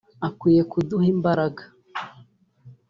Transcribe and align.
akwiye 0.27 0.61
kuduha 0.71 1.05
imbaraga 1.13 1.63